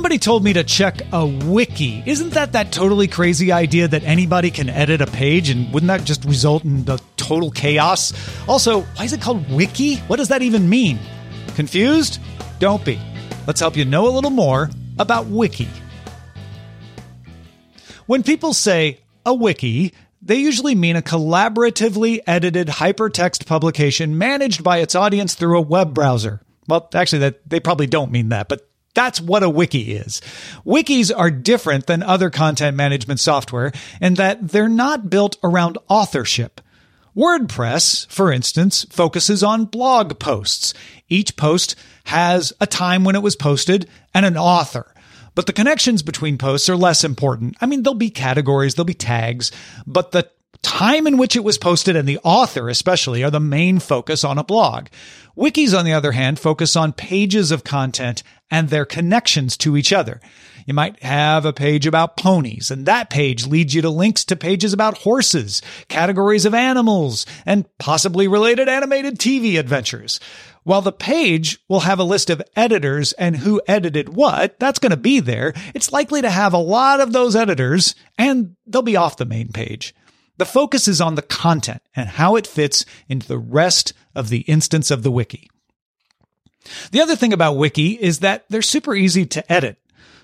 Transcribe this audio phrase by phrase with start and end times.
[0.00, 2.02] Somebody told me to check a wiki.
[2.06, 6.04] Isn't that that totally crazy idea that anybody can edit a page and wouldn't that
[6.04, 8.14] just result in the total chaos?
[8.48, 9.96] Also, why is it called wiki?
[9.96, 10.98] What does that even mean?
[11.54, 12.18] Confused?
[12.60, 12.98] Don't be.
[13.46, 15.68] Let's help you know a little more about wiki.
[18.06, 19.92] When people say a wiki,
[20.22, 25.92] they usually mean a collaboratively edited hypertext publication managed by its audience through a web
[25.92, 26.40] browser.
[26.68, 30.20] Well, actually, that they probably don't mean that, but that's what a wiki is.
[30.66, 36.60] Wikis are different than other content management software in that they're not built around authorship.
[37.16, 40.74] WordPress, for instance, focuses on blog posts.
[41.08, 41.74] Each post
[42.04, 44.94] has a time when it was posted and an author.
[45.34, 47.56] But the connections between posts are less important.
[47.60, 49.52] I mean, there'll be categories, there'll be tags,
[49.86, 50.28] but the
[50.62, 54.38] time in which it was posted and the author especially are the main focus on
[54.38, 54.88] a blog.
[55.36, 59.92] Wikis, on the other hand, focus on pages of content and their connections to each
[59.92, 60.20] other.
[60.66, 64.36] You might have a page about ponies, and that page leads you to links to
[64.36, 70.20] pages about horses, categories of animals, and possibly related animated TV adventures.
[70.62, 74.90] While the page will have a list of editors and who edited what, that's going
[74.90, 75.54] to be there.
[75.74, 79.48] It's likely to have a lot of those editors, and they'll be off the main
[79.48, 79.94] page.
[80.36, 84.40] The focus is on the content and how it fits into the rest of the
[84.40, 85.49] instance of the wiki.
[86.90, 89.78] The other thing about wiki is that they're super easy to edit.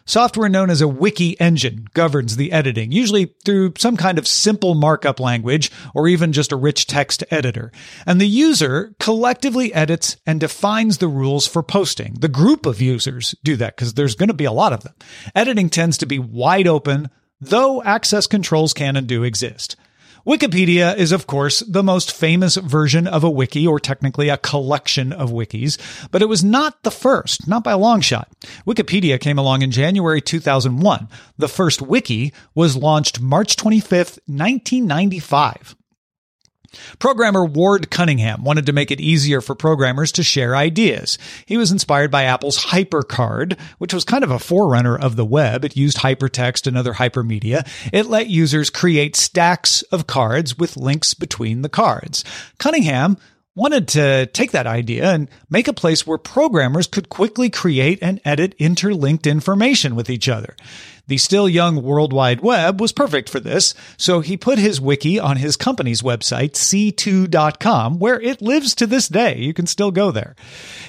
[0.08, 4.76] Software known as a wiki engine governs the editing, usually through some kind of simple
[4.76, 7.72] markup language or even just a rich text editor.
[8.06, 12.14] And the user collectively edits and defines the rules for posting.
[12.20, 14.94] The group of users do that because there's going to be a lot of them.
[15.34, 17.10] Editing tends to be wide open,
[17.40, 19.74] though access controls can and do exist.
[20.26, 25.12] Wikipedia is, of course, the most famous version of a wiki, or technically a collection
[25.12, 25.78] of wikis,
[26.10, 28.28] but it was not the first, not by a long shot.
[28.66, 31.08] Wikipedia came along in January 2001.
[31.38, 35.76] The first wiki was launched March 25th, 1995.
[36.98, 41.18] Programmer Ward Cunningham wanted to make it easier for programmers to share ideas.
[41.46, 45.64] He was inspired by Apple's HyperCard, which was kind of a forerunner of the web.
[45.64, 47.66] It used hypertext and other hypermedia.
[47.92, 52.24] It let users create stacks of cards with links between the cards.
[52.58, 53.16] Cunningham
[53.56, 58.20] wanted to take that idea and make a place where programmers could quickly create and
[58.24, 60.54] edit interlinked information with each other.
[61.08, 65.18] The still young World Wide Web was perfect for this, so he put his wiki
[65.18, 69.38] on his company's website, c2.com, where it lives to this day.
[69.38, 70.36] You can still go there.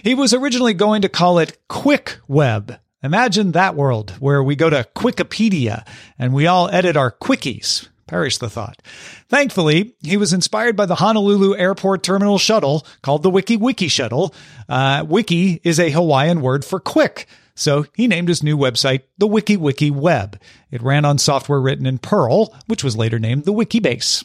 [0.03, 2.79] He was originally going to call it Quick Web.
[3.03, 7.87] Imagine that world where we go to Wikipedia and we all edit our quickies.
[8.07, 8.81] Perish the thought.
[9.29, 14.33] Thankfully, he was inspired by the Honolulu Airport Terminal Shuttle called the Wiki Wiki Shuttle.
[14.67, 17.27] Uh, wiki is a Hawaiian word for quick.
[17.55, 20.39] So he named his new website the Wiki Wiki Web.
[20.71, 24.23] It ran on software written in Perl, which was later named the Wikibase.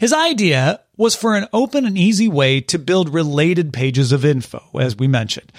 [0.00, 4.62] His idea was for an open and easy way to build related pages of info,
[4.78, 5.52] as we mentioned.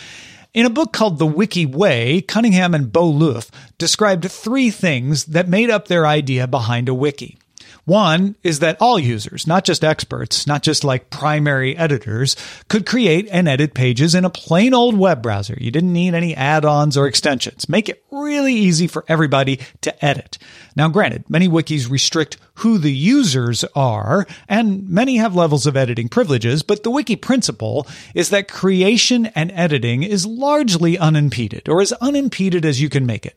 [0.51, 5.47] In a book called The Wiki Way, Cunningham and Bo Leuf described three things that
[5.47, 7.37] made up their idea behind a wiki.
[7.85, 12.35] One is that all users, not just experts, not just like primary editors,
[12.67, 15.55] could create and edit pages in a plain old web browser.
[15.59, 17.69] You didn't need any add-ons or extensions.
[17.69, 20.39] Make it really easy for everybody to edit.
[20.75, 26.09] Now, granted, many wikis restrict who the users are, and many have levels of editing
[26.09, 31.91] privileges, but the wiki principle is that creation and editing is largely unimpeded, or as
[31.93, 33.35] unimpeded as you can make it.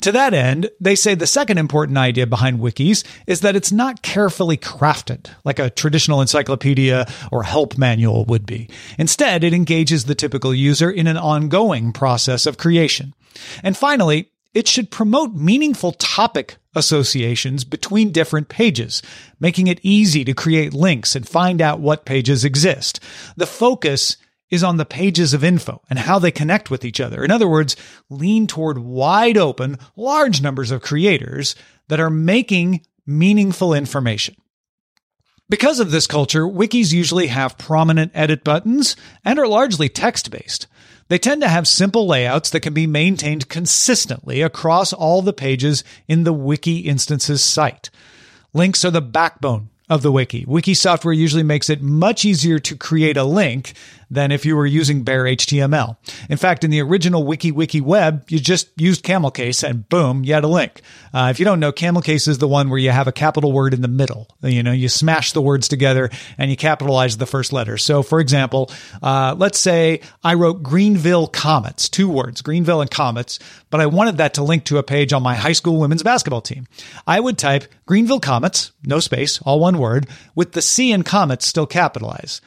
[0.00, 4.02] To that end, they say the second important idea behind wikis is that it's not
[4.02, 8.68] carefully crafted like a traditional encyclopedia or help manual would be.
[8.98, 13.14] Instead, it engages the typical user in an ongoing process of creation.
[13.62, 19.02] And finally, it should promote meaningful topic associations between different pages,
[19.40, 23.00] making it easy to create links and find out what pages exist.
[23.36, 24.16] The focus
[24.50, 27.24] is on the pages of info and how they connect with each other.
[27.24, 27.74] In other words,
[28.10, 31.54] lean toward wide open, large numbers of creators
[31.88, 34.36] that are making meaningful information.
[35.48, 40.66] Because of this culture, wikis usually have prominent edit buttons and are largely text based.
[41.12, 45.84] They tend to have simple layouts that can be maintained consistently across all the pages
[46.08, 47.90] in the wiki instance's site.
[48.54, 50.46] Links are the backbone of the wiki.
[50.48, 53.74] Wiki software usually makes it much easier to create a link
[54.12, 55.96] than if you were using bare HTML.
[56.28, 60.22] In fact, in the original Wiki Wiki Web, you just used camel case and boom,
[60.22, 60.82] you had a link.
[61.14, 63.52] Uh, if you don't know, camel case is the one where you have a capital
[63.52, 64.28] word in the middle.
[64.42, 67.78] You know, you smash the words together and you capitalize the first letter.
[67.78, 68.70] So, for example,
[69.02, 73.38] uh, let's say I wrote Greenville Comets, two words, Greenville and Comets,
[73.70, 76.42] but I wanted that to link to a page on my high school women's basketball
[76.42, 76.66] team.
[77.06, 81.46] I would type Greenville Comets, no space, all one word, with the C in Comets
[81.46, 82.42] still capitalized.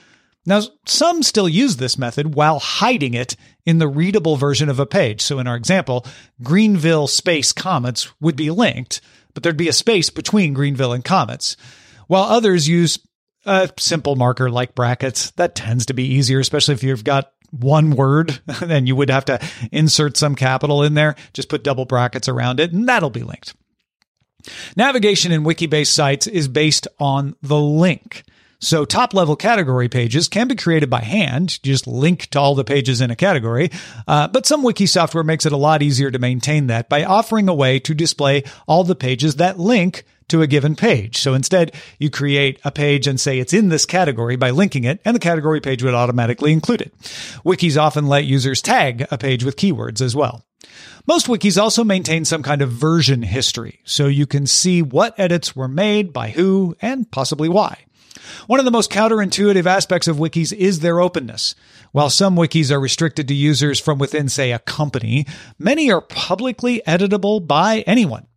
[0.46, 4.86] Now, some still use this method while hiding it in the readable version of a
[4.86, 5.22] page.
[5.22, 6.06] So in our example,
[6.44, 9.02] Greenville space comets would be linked,
[9.34, 11.58] but there'd be a space between Greenville and comets.
[12.08, 13.00] While others use
[13.46, 17.92] a simple marker like brackets, that tends to be easier, especially if you've got one
[17.92, 19.40] word, then you would have to
[19.72, 21.16] insert some capital in there.
[21.34, 23.56] Just put double brackets around it, and that'll be linked.
[24.76, 28.24] Navigation in wiki based sites is based on the link.
[28.60, 31.60] So top level category pages can be created by hand.
[31.64, 33.72] You just link to all the pages in a category.
[34.08, 37.50] Uh, but some wiki software makes it a lot easier to maintain that by offering
[37.50, 41.18] a way to display all the pages that link to a given page.
[41.18, 45.00] So instead, you create a page and say it's in this category by linking it,
[45.06, 46.94] and the category page would automatically include it.
[47.46, 50.44] Wikis often let users tag a page with keywords as well.
[51.06, 55.56] Most wikis also maintain some kind of version history, so you can see what edits
[55.56, 57.85] were made by who and possibly why.
[58.48, 61.56] One of the most counterintuitive aspects of wikis is their openness.
[61.92, 65.26] While some wikis are restricted to users from within, say, a company,
[65.58, 68.28] many are publicly editable by anyone.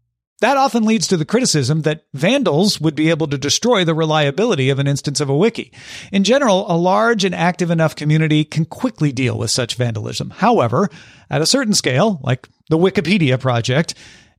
[0.41, 4.71] That often leads to the criticism that vandals would be able to destroy the reliability
[4.71, 5.73] of an instance of a wiki.
[6.13, 10.31] In general, a large and active enough community can quickly deal with such vandalism.
[10.31, 10.91] However,
[11.29, 13.95] at a certain scale, like the Wikipedia project,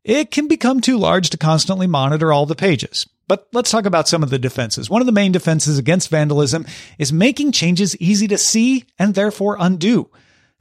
[0.05, 3.05] it can become too large to constantly monitor all the pages.
[3.29, 4.89] But let's talk about some of the defenses.
[4.89, 6.65] One of the main defenses against vandalism
[6.97, 10.09] is making changes easy to see and therefore undo.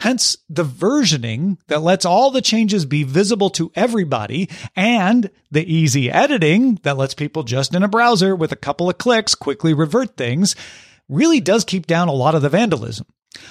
[0.00, 6.10] Hence the versioning that lets all the changes be visible to everybody and the easy
[6.10, 10.18] editing that lets people just in a browser with a couple of clicks quickly revert
[10.18, 10.54] things
[11.08, 13.06] really does keep down a lot of the vandalism.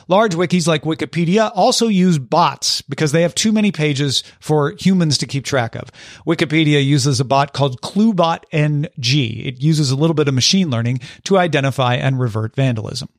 [0.08, 5.18] Large wikis like Wikipedia also use bots because they have too many pages for humans
[5.20, 5.92] to keep track of.
[6.26, 9.48] Wikipedia uses a bot called ClueBot NG.
[9.48, 13.10] It uses a little bit of machine learning to identify and revert vandalism.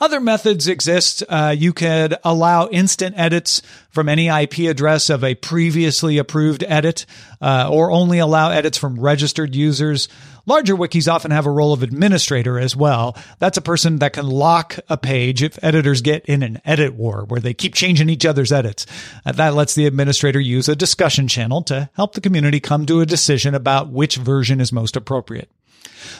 [0.00, 1.22] Other methods exist.
[1.28, 7.06] Uh, you could allow instant edits from any IP address of a previously approved edit,
[7.40, 10.08] uh, or only allow edits from registered users.
[10.44, 13.16] Larger wikis often have a role of administrator as well.
[13.40, 17.24] That's a person that can lock a page if editors get in an edit war
[17.26, 18.86] where they keep changing each other's edits.
[19.24, 23.00] Uh, that lets the administrator use a discussion channel to help the community come to
[23.00, 25.50] a decision about which version is most appropriate.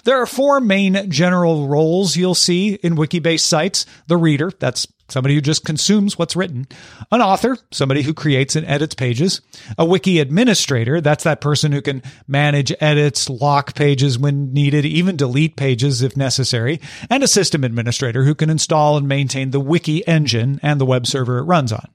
[0.04, 3.86] There are four main general roles you'll see in wiki-based sites.
[4.06, 6.66] The reader, that's somebody who just consumes what's written.
[7.10, 9.40] An author, somebody who creates and edits pages.
[9.78, 15.16] A wiki administrator, that's that person who can manage edits, lock pages when needed, even
[15.16, 16.80] delete pages if necessary.
[17.08, 21.06] And a system administrator who can install and maintain the wiki engine and the web
[21.06, 21.88] server it runs on.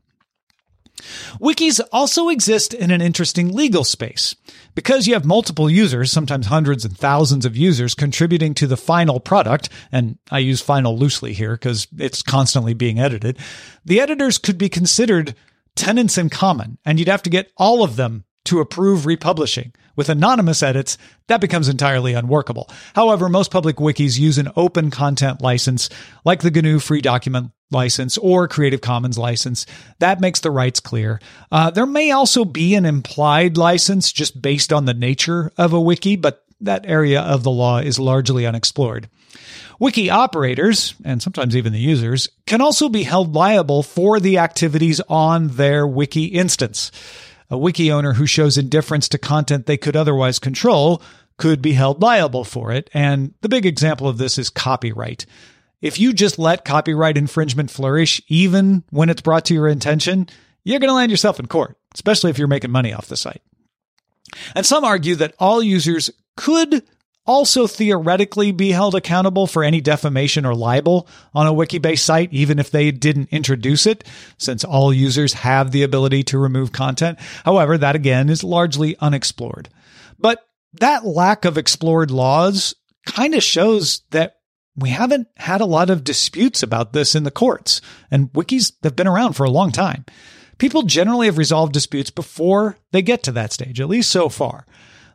[1.39, 4.35] Wikis also exist in an interesting legal space.
[4.73, 9.19] Because you have multiple users, sometimes hundreds and thousands of users contributing to the final
[9.19, 13.37] product, and I use final loosely here because it's constantly being edited,
[13.83, 15.35] the editors could be considered
[15.75, 19.73] tenants in common, and you'd have to get all of them to approve republishing.
[19.95, 22.69] With anonymous edits, that becomes entirely unworkable.
[22.95, 25.89] However, most public wikis use an open content license
[26.23, 29.65] like the GNU Free Document license or Creative Commons license.
[29.99, 31.19] That makes the rights clear.
[31.51, 35.81] Uh, there may also be an implied license just based on the nature of a
[35.81, 39.09] wiki, but that area of the law is largely unexplored.
[39.79, 45.01] Wiki operators, and sometimes even the users, can also be held liable for the activities
[45.09, 46.91] on their wiki instance.
[47.51, 51.03] A wiki owner who shows indifference to content they could otherwise control
[51.37, 52.89] could be held liable for it.
[52.93, 55.25] And the big example of this is copyright.
[55.81, 60.29] If you just let copyright infringement flourish, even when it's brought to your attention,
[60.63, 63.41] you're going to land yourself in court, especially if you're making money off the site.
[64.55, 66.83] And some argue that all users could
[67.25, 72.59] also theoretically be held accountable for any defamation or libel on a Wikibase site, even
[72.59, 74.03] if they didn't introduce it,
[74.37, 77.19] since all users have the ability to remove content.
[77.45, 79.69] However, that again is largely unexplored.
[80.17, 82.75] But that lack of explored laws
[83.05, 84.37] kind of shows that
[84.75, 88.95] we haven't had a lot of disputes about this in the courts, and wikis have
[88.95, 90.05] been around for a long time.
[90.57, 94.65] People generally have resolved disputes before they get to that stage, at least so far.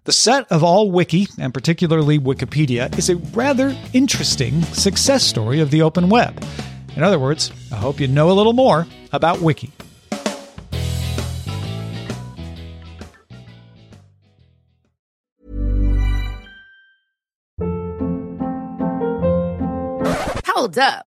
[0.06, 5.72] The set of all wiki, and particularly Wikipedia, is a rather interesting success story of
[5.72, 6.44] the open web.
[6.94, 9.72] In other words, I hope you know a little more about Wiki.
[20.46, 21.06] Hold up.